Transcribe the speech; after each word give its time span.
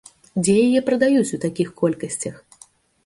Дзе 0.39 0.53
яе 0.67 0.79
прадаюць 0.87 1.33
у 1.37 1.39
такіх 1.45 1.69
колькасцях? 1.83 2.35